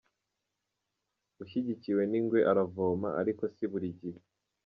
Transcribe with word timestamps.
Ushyigikiwe 1.43 2.03
n’ingwe 2.11 2.39
aravoma, 2.51 3.09
ariko 3.21 3.43
si 3.53 3.65
burigihe! 3.71 4.19